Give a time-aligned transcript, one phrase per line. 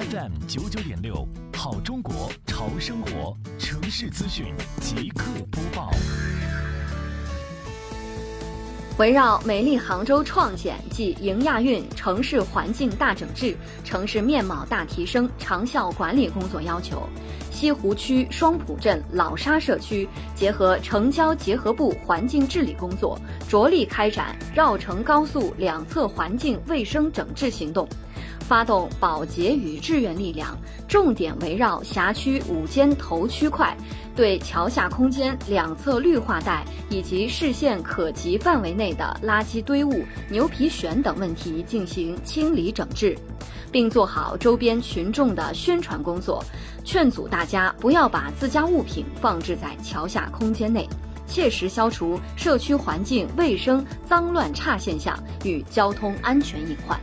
[0.00, 4.46] FM 九九点六，好中国潮生活城市资讯
[4.80, 5.90] 即刻播报。
[8.96, 17.06] 围绕美丽杭州创建暨迎亚运城市环境大整治、城市面貌大提升长效管理工作要求，
[17.50, 27.86] 西湖区双浦镇老沙社区结合城郊结合部环境治理工作，着力开展绕城高速两侧环境卫生整治行动。
[28.40, 30.56] 发动保洁与志愿力量，
[30.88, 33.76] 重点围绕辖区五间头区块，
[34.16, 43.16] 对桥下空间两侧绿化带以及视线可及范围内的垃圾堆物、牛皮癣等问题进行清理整治，
[43.70, 46.44] 并做好周边群众的宣传工作，
[46.84, 50.88] 劝阻大家不要把自家物品放置在桥下空间内，
[51.28, 56.98] 切实消除社区环境卫生脏乱差现象与交通安全隐患。